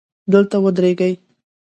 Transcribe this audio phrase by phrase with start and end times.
[0.31, 1.13] دلته ودرېږئ